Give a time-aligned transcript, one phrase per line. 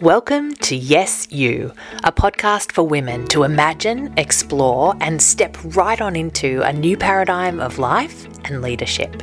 [0.00, 1.72] Welcome to Yes You,
[2.04, 7.60] a podcast for women to imagine, explore, and step right on into a new paradigm
[7.60, 9.22] of life and leadership.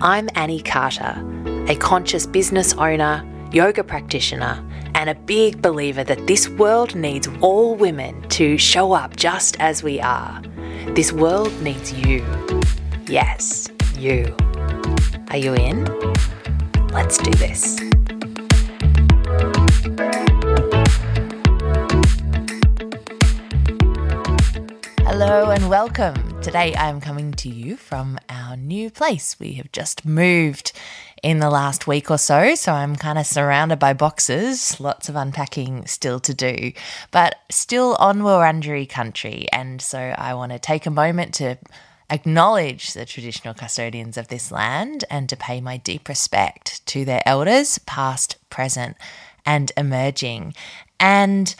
[0.00, 1.24] I'm Annie Carter,
[1.68, 4.64] a conscious business owner, yoga practitioner,
[4.96, 9.84] and a big believer that this world needs all women to show up just as
[9.84, 10.42] we are.
[10.88, 12.26] This world needs you.
[13.06, 14.34] Yes, you.
[15.28, 15.84] Are you in?
[16.88, 17.89] Let's do this.
[25.12, 26.40] Hello and welcome.
[26.40, 29.40] Today I'm coming to you from our new place.
[29.40, 30.72] We have just moved
[31.20, 35.16] in the last week or so, so I'm kind of surrounded by boxes, lots of
[35.16, 36.70] unpacking still to do,
[37.10, 39.48] but still on Wurundjeri country.
[39.52, 41.58] And so I want to take a moment to
[42.08, 47.24] acknowledge the traditional custodians of this land and to pay my deep respect to their
[47.26, 48.96] elders, past, present,
[49.44, 50.54] and emerging.
[51.00, 51.52] And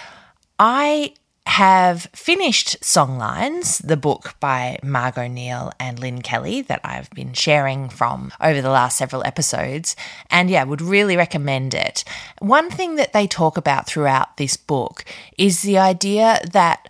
[0.57, 1.15] I
[1.47, 7.89] have finished Songlines, the book by Margot Neale and Lynn Kelly that I've been sharing
[7.89, 9.97] from over the last several episodes.
[10.31, 12.05] And yeah, would really recommend it.
[12.41, 15.05] One thing that they talk about throughout this book
[15.39, 16.89] is the idea that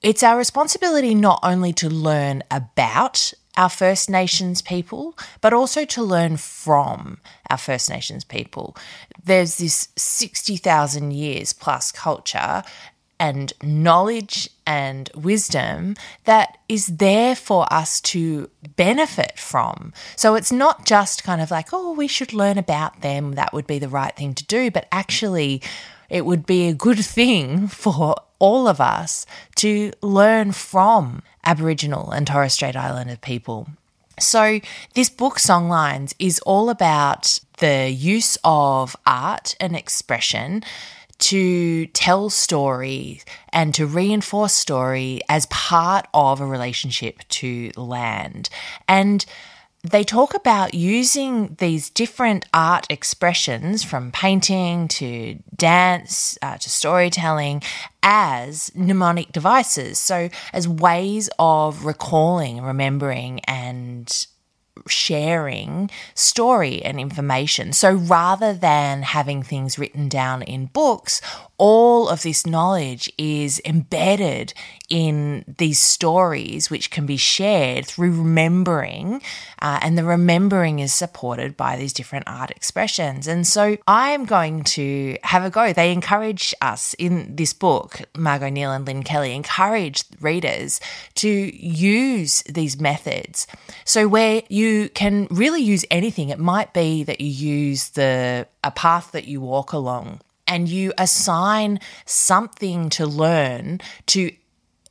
[0.00, 6.02] it's our responsibility not only to learn about our First Nations people, but also to
[6.02, 7.18] learn from
[7.50, 8.76] our First Nations people.
[9.24, 12.62] There's this 60,000 years plus culture
[13.20, 19.92] and knowledge and wisdom that is there for us to benefit from.
[20.16, 23.66] So it's not just kind of like, oh, we should learn about them, that would
[23.66, 25.62] be the right thing to do, but actually,
[26.08, 32.26] it would be a good thing for all of us to learn from Aboriginal and
[32.26, 33.68] Torres Strait Islander people.
[34.20, 34.60] So,
[34.94, 40.64] this book, Songlines, is all about the use of art and expression
[41.18, 48.48] to tell story and to reinforce story as part of a relationship to land.
[48.86, 49.24] And
[49.82, 57.62] they talk about using these different art expressions from painting to dance uh, to storytelling
[58.02, 59.98] as mnemonic devices.
[59.98, 64.26] So, as ways of recalling, remembering, and
[64.86, 67.72] sharing story and information.
[67.72, 71.20] So rather than having things written down in books,
[71.56, 74.54] all of this knowledge is embedded
[74.88, 79.20] in these stories, which can be shared through remembering.
[79.60, 83.26] Uh, and the remembering is supported by these different art expressions.
[83.26, 85.72] And so I am going to have a go.
[85.72, 90.80] They encourage us in this book, Margot Neale and Lynn Kelly encourage readers
[91.16, 93.46] to use these methods.
[93.84, 98.70] So where you can really use anything, it might be that you use the a
[98.70, 104.32] path that you walk along and you assign something to learn to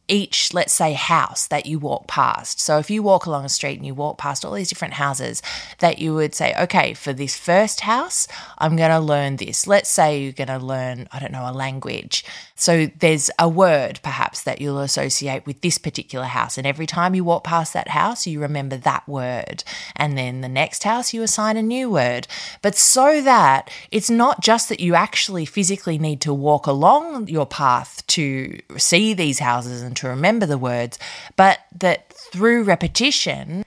[0.07, 2.59] each, let's say, house that you walk past.
[2.59, 5.41] So if you walk along a street and you walk past all these different houses,
[5.79, 9.67] that you would say, okay, for this first house, I'm going to learn this.
[9.67, 12.23] Let's say you're going to learn, I don't know, a language.
[12.55, 16.57] So there's a word perhaps that you'll associate with this particular house.
[16.57, 19.63] And every time you walk past that house, you remember that word.
[19.95, 22.27] And then the next house, you assign a new word.
[22.61, 27.45] But so that it's not just that you actually physically need to walk along your
[27.45, 30.97] path to see these houses and to remember the words,
[31.35, 33.63] but that through repetition,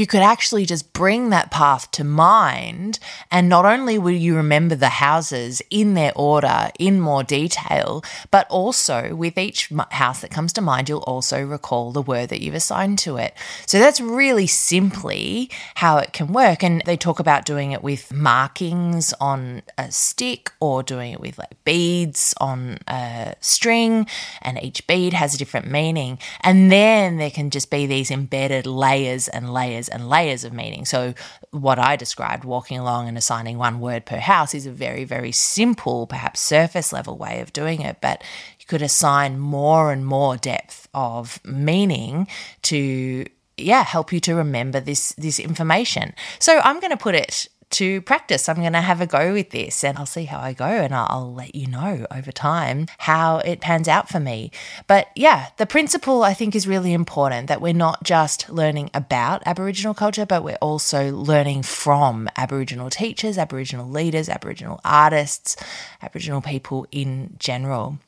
[0.00, 2.98] you could actually just bring that path to mind.
[3.30, 8.48] And not only will you remember the houses in their order in more detail, but
[8.48, 12.54] also with each house that comes to mind, you'll also recall the word that you've
[12.54, 13.34] assigned to it.
[13.66, 16.64] So that's really simply how it can work.
[16.64, 21.36] And they talk about doing it with markings on a stick or doing it with
[21.36, 24.06] like beads on a string,
[24.40, 26.18] and each bead has a different meaning.
[26.40, 30.84] And then there can just be these embedded layers and layers and layers of meaning.
[30.84, 31.14] So,
[31.50, 35.32] what I described, walking along and assigning one word per house, is a very, very
[35.32, 37.98] simple, perhaps surface level way of doing it.
[38.00, 38.22] But
[38.58, 42.28] you could assign more and more depth of meaning
[42.62, 43.26] to
[43.56, 48.00] yeah help you to remember this this information so i'm going to put it to
[48.02, 48.48] practice.
[48.48, 50.94] I'm going to have a go with this and I'll see how I go and
[50.94, 54.50] I'll, let you know over time how it pans out for me.
[54.86, 59.42] But yeah, the principle I think is really important that we're not just learning about
[59.46, 65.56] Aboriginal culture, but we're also learning from Aboriginal teachers, Aboriginal leaders, Aboriginal artists,
[66.02, 67.98] Aboriginal people in general.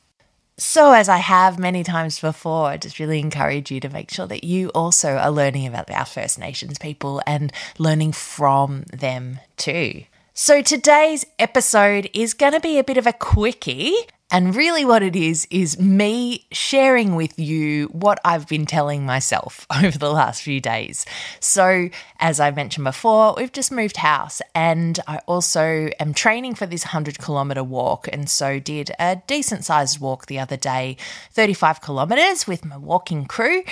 [0.59, 4.27] So, as I have many times before, I just really encourage you to make sure
[4.27, 10.05] that you also are learning about our First Nations people and learning from them too.
[10.35, 13.95] So today's episode is going to be a bit of a quickie.
[14.33, 19.67] And really, what it is, is me sharing with you what I've been telling myself
[19.85, 21.05] over the last few days.
[21.39, 26.65] So, as I mentioned before, we've just moved house, and I also am training for
[26.65, 28.09] this 100 kilometer walk.
[28.11, 30.97] And so, did a decent sized walk the other day,
[31.33, 33.65] 35 kilometers with my walking crew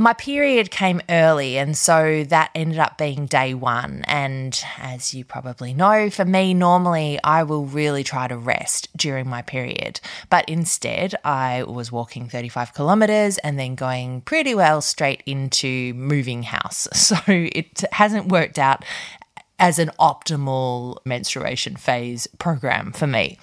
[0.00, 4.02] my period came early, and so that ended up being day one.
[4.06, 9.28] And as you probably know, for me, normally I will really try to rest during
[9.28, 10.00] my period.
[10.30, 16.44] But instead, I was walking 35 kilometers and then going pretty well straight into moving
[16.44, 16.88] house.
[17.10, 18.84] So it hasn't worked out
[19.58, 23.36] as an optimal menstruation phase program for me.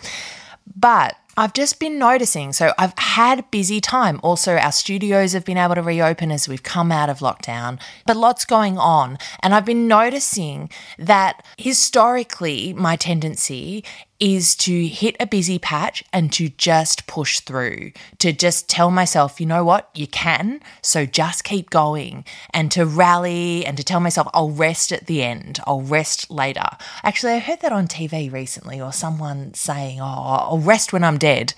[0.74, 2.52] But I've just been noticing.
[2.52, 4.20] So I've had busy time.
[4.24, 8.18] Also, our studios have been able to reopen as we've come out of lockdown, but
[8.18, 9.20] lots going on.
[9.44, 13.84] And I've been noticing that historically, my tendency
[14.20, 19.40] is to hit a busy patch and to just push through, to just tell myself,
[19.40, 24.00] you know what, you can, so just keep going, and to rally and to tell
[24.00, 26.68] myself, I'll rest at the end, I'll rest later.
[27.04, 31.18] Actually, I heard that on TV recently, or someone saying, oh, I'll rest when I'm
[31.18, 31.54] dead.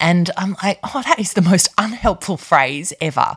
[0.00, 3.36] And I'm like, oh, that is the most unhelpful phrase ever.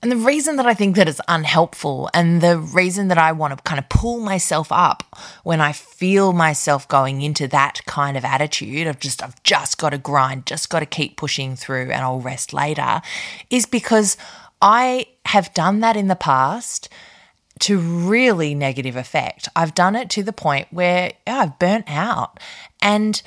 [0.00, 3.56] And the reason that I think that it's unhelpful, and the reason that I want
[3.56, 8.24] to kind of pull myself up when I feel myself going into that kind kind
[8.24, 11.90] of attitude of just, I've just got to grind, just got to keep pushing through
[11.90, 13.02] and I'll rest later,
[13.50, 14.16] is because
[14.62, 16.88] I have done that in the past
[17.60, 19.48] to really negative effect.
[19.56, 22.38] I've done it to the point where yeah, I've burnt out.
[22.80, 23.20] And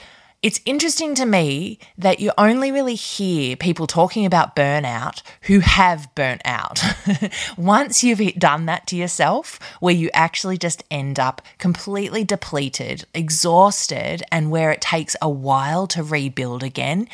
[0.48, 6.08] it's interesting to me that you only really hear people talking about burnout who have
[6.16, 6.82] burnt out.
[7.58, 14.24] Once you've done that to yourself, where you actually just end up completely depleted, exhausted,
[14.32, 17.10] and where it takes a while to rebuild again,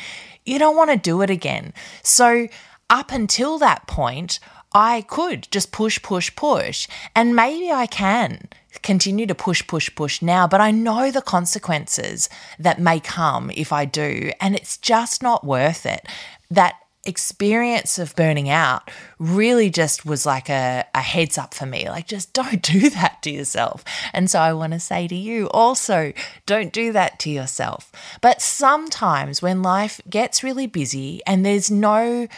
[0.46, 1.72] you don't want to do it again.
[2.04, 2.46] So,
[2.88, 4.38] up until that point,
[4.72, 6.86] I could just push, push, push,
[7.16, 8.48] and maybe I can
[8.82, 12.28] continue to push, push, push now, but I know the consequences
[12.58, 16.06] that may come if I do, and it's just not worth it.
[16.50, 16.74] That
[17.06, 21.88] experience of burning out really just was like a, a heads up for me.
[21.88, 23.84] Like, just don't do that to yourself.
[24.12, 26.12] And so I want to say to you also,
[26.46, 27.92] don't do that to yourself.
[28.20, 32.28] But sometimes when life gets really busy and there's no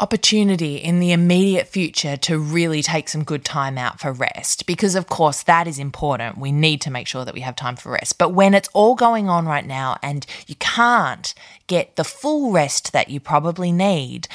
[0.00, 4.96] opportunity in the immediate future to really take some good time out for rest because,
[4.96, 6.38] of course, that is important.
[6.38, 8.18] We need to make sure that we have time for rest.
[8.18, 11.32] But when it's all going on right now and you can't
[11.66, 14.26] get the full rest that you probably need,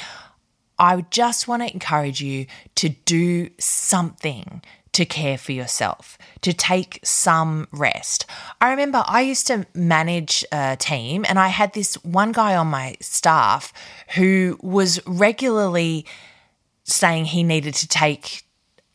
[0.78, 2.46] I just want to encourage you
[2.76, 4.62] to do something
[4.96, 8.24] to care for yourself, to take some rest.
[8.62, 12.68] I remember I used to manage a team and I had this one guy on
[12.68, 13.74] my staff
[14.14, 16.06] who was regularly
[16.84, 18.45] saying he needed to take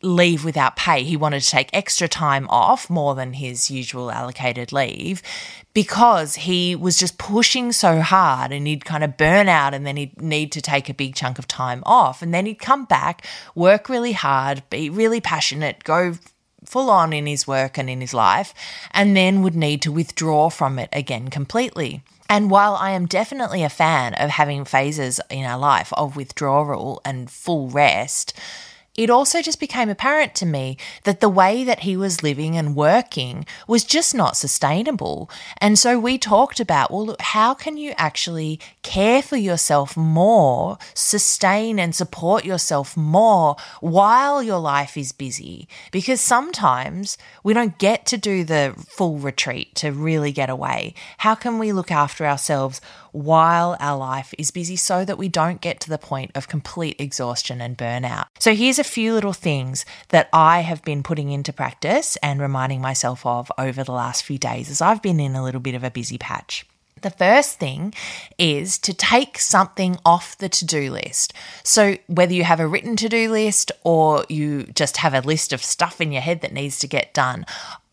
[0.03, 1.03] leave without pay.
[1.03, 5.21] He wanted to take extra time off, more than his usual allocated leave,
[5.74, 9.98] because he was just pushing so hard and he'd kind of burn out and then
[9.98, 12.21] he'd need to take a big chunk of time off.
[12.21, 13.25] And then he'd come back,
[13.56, 16.15] work really hard, be really passionate, go
[16.65, 18.54] full on in his work and in his life,
[18.92, 22.04] and then would need to withdraw from it again completely.
[22.30, 27.02] And while I am definitely a fan of having phases in our life of withdrawal
[27.04, 28.33] and full rest,
[28.95, 32.76] it also just became apparent to me that the way that he was living and
[32.76, 35.30] working was just not sustainable.
[35.60, 41.80] And so we talked about, well, how can you actually care for yourself more, sustain
[41.80, 45.69] and support yourself more while your life is busy?
[45.92, 50.95] Because sometimes we don't get to do the full retreat to really get away.
[51.19, 55.61] How can we look after ourselves while our life is busy so that we don't
[55.61, 58.25] get to the point of complete exhaustion and burnout?
[58.39, 62.81] So here's a few little things that I have been putting into practice and reminding
[62.81, 65.83] myself of over the last few days as I've been in a little bit of
[65.83, 66.65] a busy patch.
[67.01, 67.94] The first thing
[68.37, 71.33] is to take something off the to do list.
[71.63, 75.51] So, whether you have a written to do list or you just have a list
[75.51, 77.45] of stuff in your head that needs to get done,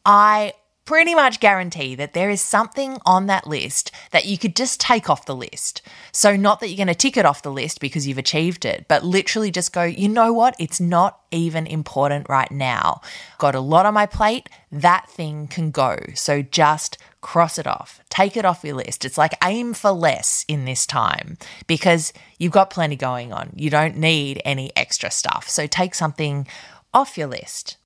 [0.05, 0.53] I
[0.89, 5.11] pretty much guarantee that there is something on that list that you could just take
[5.11, 5.83] off the list.
[6.13, 8.87] So, not that you're going to tick it off the list because you've achieved it,
[8.89, 10.57] but literally just go, you know what?
[10.59, 13.03] It's not even important right now.
[13.37, 14.49] Got a lot on my plate.
[14.73, 15.99] That thing can go.
[16.15, 19.05] So, just cross it off, take it off your list.
[19.05, 23.51] It's like aim for less in this time because you've got plenty going on.
[23.55, 25.51] You don't need any extra stuff.
[25.51, 26.47] So, take something
[26.95, 27.77] off your list.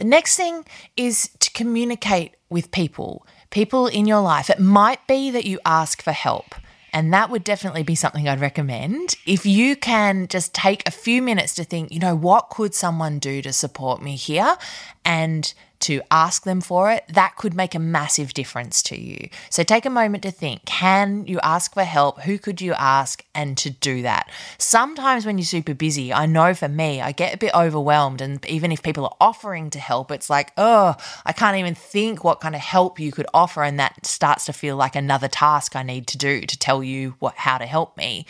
[0.00, 0.64] The next thing
[0.96, 3.26] is to communicate with people.
[3.50, 4.48] people in your life.
[4.48, 6.54] It might be that you ask for help.
[6.90, 9.14] And that would definitely be something I'd recommend.
[9.26, 13.18] If you can just take a few minutes to think, you know, what could someone
[13.18, 14.56] do to support me here?
[15.04, 19.28] And to ask them for it, that could make a massive difference to you.
[19.48, 22.20] So take a moment to think can you ask for help?
[22.22, 23.24] Who could you ask?
[23.34, 24.30] And to do that.
[24.58, 28.20] Sometimes when you're super busy, I know for me, I get a bit overwhelmed.
[28.20, 30.94] And even if people are offering to help, it's like, oh,
[31.24, 33.62] I can't even think what kind of help you could offer.
[33.62, 37.14] And that starts to feel like another task I need to do to tell you
[37.18, 38.26] what, how to help me.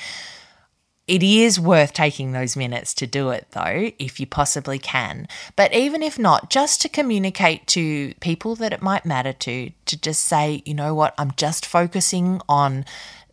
[1.11, 5.27] It is worth taking those minutes to do it, though, if you possibly can.
[5.57, 10.01] But even if not, just to communicate to people that it might matter to, to
[10.01, 12.85] just say, you know what, I'm just focusing on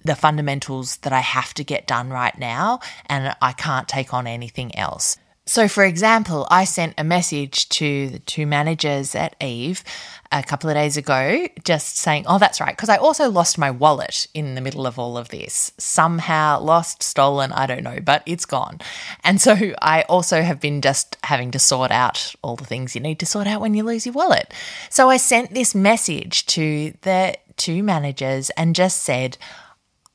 [0.04, 4.26] the fundamentals that I have to get done right now, and I can't take on
[4.26, 5.16] anything else.
[5.48, 9.82] So, for example, I sent a message to the two managers at Eve
[10.30, 12.76] a couple of days ago just saying, Oh, that's right.
[12.76, 15.72] Because I also lost my wallet in the middle of all of this.
[15.78, 18.82] Somehow lost, stolen, I don't know, but it's gone.
[19.24, 23.00] And so I also have been just having to sort out all the things you
[23.00, 24.54] need to sort out when you lose your wallet.
[24.90, 29.38] So I sent this message to the two managers and just said,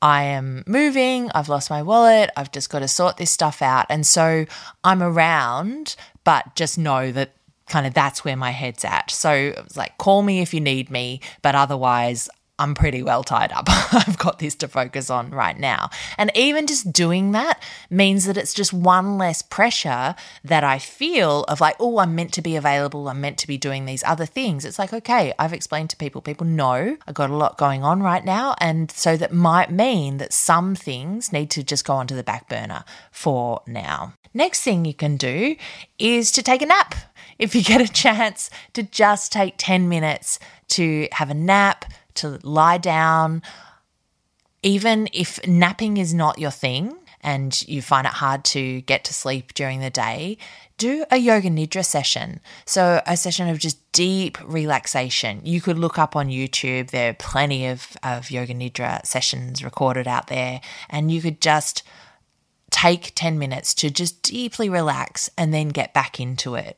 [0.03, 3.85] I am moving, I've lost my wallet, I've just got to sort this stuff out.
[3.89, 4.45] And so
[4.83, 5.95] I'm around,
[6.25, 7.31] but just know that
[7.67, 9.11] kind of that's where my head's at.
[9.11, 12.29] So it's like, call me if you need me, but otherwise,
[12.59, 13.65] I'm pretty well tied up.
[13.67, 15.89] I've got this to focus on right now.
[16.19, 21.43] And even just doing that means that it's just one less pressure that I feel
[21.45, 23.09] of like, oh, I'm meant to be available.
[23.09, 24.65] I'm meant to be doing these other things.
[24.65, 28.03] It's like, okay, I've explained to people, people know I've got a lot going on
[28.03, 28.53] right now.
[28.59, 32.49] And so that might mean that some things need to just go onto the back
[32.49, 34.13] burner for now.
[34.31, 35.55] Next thing you can do
[35.97, 36.93] is to take a nap.
[37.39, 40.37] If you get a chance to just take 10 minutes
[40.69, 43.41] to have a nap, to lie down.
[44.61, 49.13] Even if napping is not your thing and you find it hard to get to
[49.13, 50.37] sleep during the day,
[50.77, 52.39] do a yoga nidra session.
[52.65, 55.41] So, a session of just deep relaxation.
[55.43, 60.07] You could look up on YouTube, there are plenty of, of yoga nidra sessions recorded
[60.07, 61.83] out there, and you could just
[62.69, 66.77] take 10 minutes to just deeply relax and then get back into it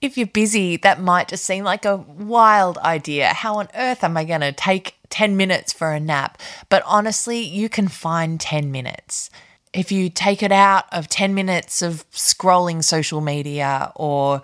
[0.00, 3.28] if you're busy, that might just seem like a wild idea.
[3.28, 6.40] How on earth am I going to take 10 minutes for a nap?
[6.68, 9.30] But honestly, you can find 10 minutes.
[9.72, 14.42] If you take it out of 10 minutes of scrolling social media or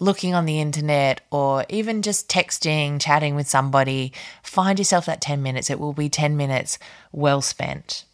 [0.00, 4.12] looking on the internet or even just texting, chatting with somebody,
[4.42, 5.70] find yourself that 10 minutes.
[5.70, 6.78] It will be 10 minutes
[7.12, 8.04] well spent.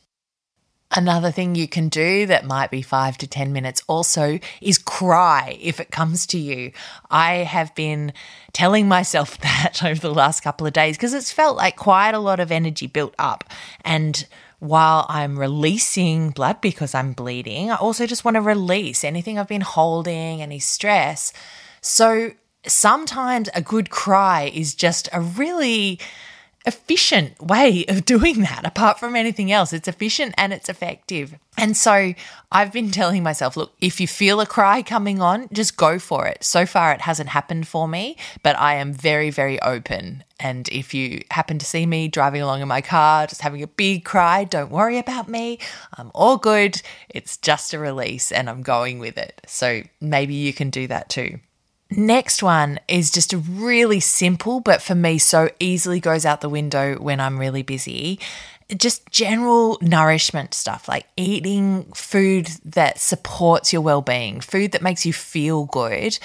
[0.94, 5.56] Another thing you can do that might be five to 10 minutes also is cry
[5.60, 6.72] if it comes to you.
[7.10, 8.12] I have been
[8.52, 12.18] telling myself that over the last couple of days because it's felt like quite a
[12.18, 13.44] lot of energy built up.
[13.84, 14.26] And
[14.58, 19.48] while I'm releasing blood because I'm bleeding, I also just want to release anything I've
[19.48, 21.32] been holding, any stress.
[21.80, 22.32] So
[22.66, 25.98] sometimes a good cry is just a really
[26.64, 29.72] efficient way of doing that apart from anything else.
[29.72, 31.34] It's efficient and it's effective.
[31.58, 32.14] And so
[32.50, 36.26] I've been telling myself, look, if you feel a cry coming on, just go for
[36.26, 36.42] it.
[36.42, 40.24] So far, it hasn't happened for me, but I am very, very open.
[40.40, 43.68] And if you happen to see me driving along in my car, just having a
[43.68, 45.58] big cry, don't worry about me.
[45.96, 46.80] I'm all good.
[47.08, 49.40] It's just a release and I'm going with it.
[49.46, 51.38] So maybe you can do that too.
[51.96, 56.48] Next one is just a really simple, but for me, so easily goes out the
[56.48, 58.18] window when I'm really busy.
[58.74, 65.04] Just general nourishment stuff like eating food that supports your well being, food that makes
[65.04, 66.18] you feel good,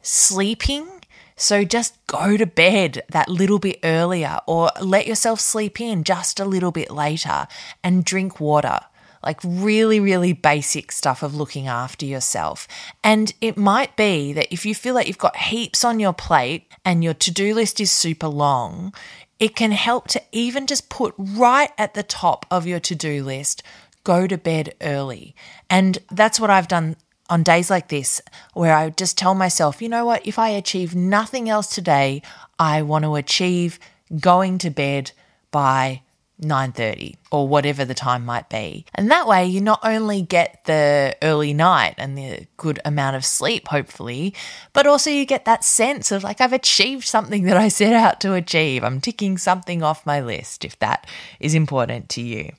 [0.00, 0.88] sleeping.
[1.36, 6.40] So just go to bed that little bit earlier or let yourself sleep in just
[6.40, 7.46] a little bit later
[7.84, 8.80] and drink water
[9.22, 12.66] like really, really basic stuff of looking after yourself.
[13.04, 16.72] And it might be that if you feel like you've got heaps on your plate
[16.84, 18.92] and your to do list is super long,
[19.38, 23.24] it can help to even just put right at the top of your to do
[23.24, 23.62] list
[24.04, 25.34] go to bed early.
[25.70, 26.96] And that's what I've done
[27.30, 28.20] on days like this,
[28.52, 32.22] where I just tell myself, you know what, if I achieve nothing else today,
[32.58, 33.78] I want to achieve
[34.20, 35.12] going to bed
[35.50, 36.02] by
[36.42, 38.84] 9:30 or whatever the time might be.
[38.94, 43.24] And that way you not only get the early night and the good amount of
[43.24, 44.34] sleep hopefully,
[44.72, 48.20] but also you get that sense of like I've achieved something that I set out
[48.20, 48.84] to achieve.
[48.84, 51.06] I'm ticking something off my list if that
[51.40, 52.52] is important to you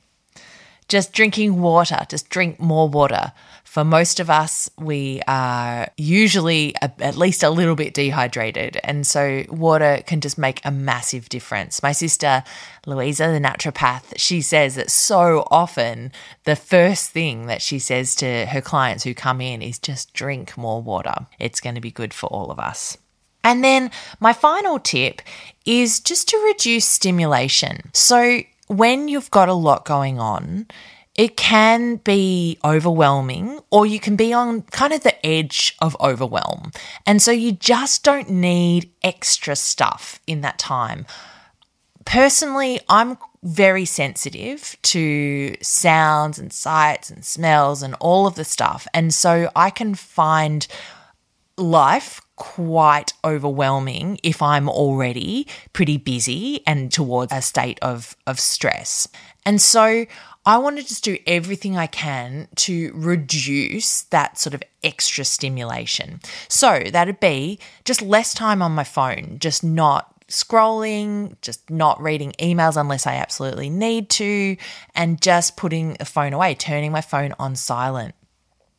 [0.88, 3.32] just drinking water, just drink more water.
[3.74, 8.80] For most of us, we are usually a, at least a little bit dehydrated.
[8.84, 11.82] And so water can just make a massive difference.
[11.82, 12.44] My sister,
[12.86, 16.12] Louisa, the naturopath, she says that so often
[16.44, 20.56] the first thing that she says to her clients who come in is just drink
[20.56, 21.26] more water.
[21.40, 22.96] It's going to be good for all of us.
[23.44, 23.90] And then
[24.20, 25.20] my final tip
[25.66, 27.90] is just to reduce stimulation.
[27.92, 30.68] So when you've got a lot going on,
[31.16, 36.72] it can be overwhelming or you can be on kind of the edge of overwhelm.
[37.06, 41.06] And so you just don't need extra stuff in that time.
[42.06, 48.88] Personally, I'm very sensitive to sounds and sights and smells and all of the stuff.
[48.94, 50.66] And so I can find
[51.58, 59.08] life quite overwhelming if I'm already pretty busy and towards a state of, of stress.
[59.46, 60.06] And so
[60.46, 66.20] I want to just do everything I can to reduce that sort of extra stimulation.
[66.50, 72.34] So that'd be just less time on my phone, just not scrolling, just not reading
[72.40, 74.58] emails unless I absolutely need to,
[74.96, 78.16] and just putting the phone away, turning my phone on silent.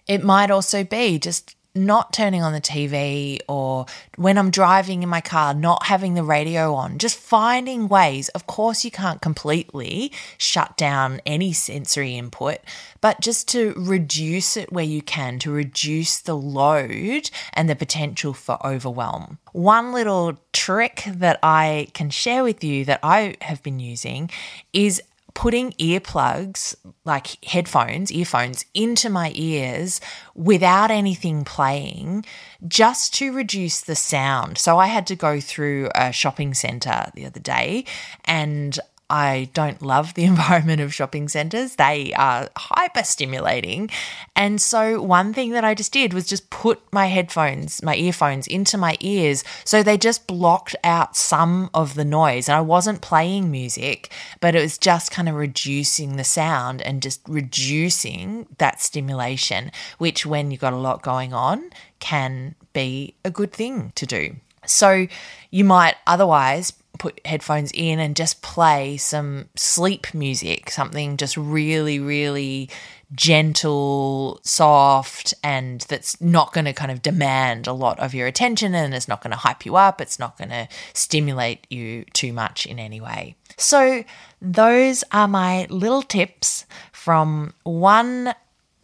[0.06, 5.08] It might also be just not turning on the TV or when I'm driving in
[5.08, 8.28] my car, not having the radio on, just finding ways.
[8.30, 12.58] Of course, you can't completely shut down any sensory input,
[13.00, 18.32] but just to reduce it where you can, to reduce the load and the potential
[18.32, 19.38] for overwhelm.
[19.52, 24.30] One little trick that I can share with you that I have been using
[24.72, 25.02] is
[25.34, 26.74] putting earplugs,
[27.04, 30.00] like headphones, earphones, into my ears
[30.34, 32.24] without anything playing
[32.66, 34.58] just to reduce the sound.
[34.58, 37.84] So I had to go through a shopping center the other day
[38.24, 38.78] and
[39.10, 41.76] I don't love the environment of shopping centers.
[41.76, 43.90] They are hyper stimulating.
[44.34, 48.46] And so, one thing that I just did was just put my headphones, my earphones
[48.46, 49.44] into my ears.
[49.64, 52.48] So they just blocked out some of the noise.
[52.48, 57.02] And I wasn't playing music, but it was just kind of reducing the sound and
[57.02, 63.30] just reducing that stimulation, which, when you've got a lot going on, can be a
[63.30, 64.36] good thing to do.
[64.66, 65.06] So,
[65.50, 71.98] you might otherwise put headphones in and just play some sleep music, something just really,
[71.98, 72.70] really
[73.14, 78.74] gentle, soft, and that's not going to kind of demand a lot of your attention
[78.74, 80.00] and it's not going to hype you up.
[80.00, 83.36] It's not going to stimulate you too much in any way.
[83.56, 84.04] So,
[84.42, 88.34] those are my little tips from one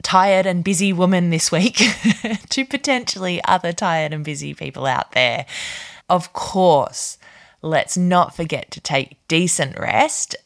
[0.03, 1.77] tired and busy woman this week
[2.49, 5.46] to potentially other tired and busy people out there.
[6.09, 7.18] Of course,
[7.62, 10.37] let's not forget to take decent rest,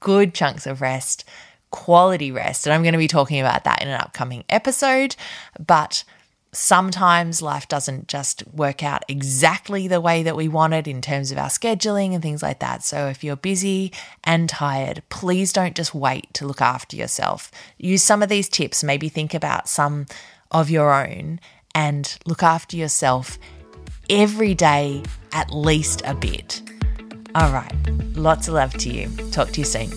[0.00, 1.24] good chunks of rest,
[1.70, 2.66] quality rest.
[2.66, 5.16] And I'm going to be talking about that in an upcoming episode.
[5.64, 6.04] But
[6.52, 11.30] sometimes life doesn't just work out exactly the way that we want it in terms
[11.30, 12.82] of our scheduling and things like that.
[12.82, 13.92] So if you're busy
[14.24, 17.52] and tired, please don't just wait to look after yourself.
[17.78, 20.06] Use some of these tips, maybe think about some
[20.50, 21.38] of your own
[21.72, 23.38] and look after yourself
[24.08, 26.62] every day at least a bit.
[27.34, 27.72] All right,
[28.14, 29.08] lots of love to you.
[29.30, 29.90] Talk to you soon.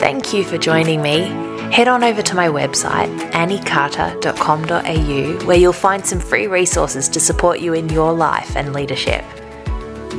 [0.00, 1.50] Thank you for joining me.
[1.70, 7.60] Head on over to my website, anniecarter.com.au, where you'll find some free resources to support
[7.60, 9.24] you in your life and leadership.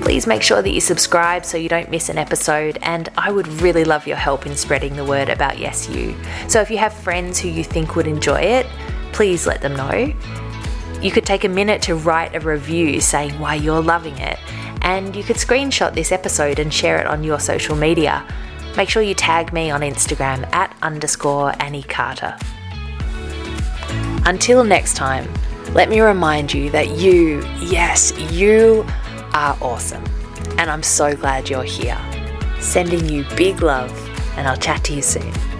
[0.02, 3.50] Please make sure that you subscribe so you don't miss an episode, and I would
[3.62, 6.16] really love your help in spreading the word about Yes You.
[6.48, 8.66] So if you have friends who you think would enjoy it,
[9.14, 10.14] please let them know.
[11.02, 14.38] You could take a minute to write a review saying why you're loving it,
[14.82, 18.26] and you could screenshot this episode and share it on your social media.
[18.78, 22.38] Make sure you tag me on Instagram at underscore Annie Carter.
[24.26, 25.28] Until next time,
[25.74, 28.86] let me remind you that you, yes, you
[29.34, 30.04] are awesome.
[30.58, 31.98] And I'm so glad you're here.
[32.60, 33.92] Sending you big love,
[34.38, 35.51] and I'll chat to you soon.